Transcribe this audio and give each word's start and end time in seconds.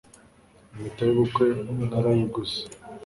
impeta 0.71 1.01
y' 1.07 1.11
ubukwe 1.13 1.45
narayiguze 1.89 2.59